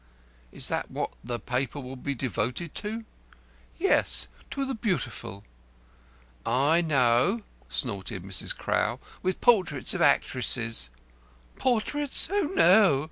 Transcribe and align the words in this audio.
"Is 0.51 0.67
that 0.67 0.89
what 0.89 1.13
the 1.23 1.39
paper 1.39 1.79
will 1.79 1.95
be 1.95 2.15
devoted 2.15 2.73
to?" 2.73 3.05
"Yes. 3.77 4.27
To 4.49 4.65
the 4.65 4.73
Beautiful." 4.73 5.43
"I 6.43 6.81
know," 6.83 7.43
snorted 7.69 8.23
Mrs. 8.23 8.57
Crowl, 8.57 8.99
"with 9.21 9.41
portraits 9.41 9.93
of 9.93 10.01
actresses." 10.01 10.89
"Portraits? 11.59 12.29
Oh, 12.31 12.49
no!" 12.55 12.99